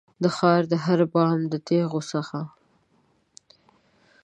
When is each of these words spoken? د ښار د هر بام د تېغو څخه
د 0.23 0.25
ښار 0.35 0.61
د 0.71 0.73
هر 0.85 0.99
بام 1.13 1.39
د 1.51 1.53
تېغو 1.67 2.01
څخه 2.11 2.39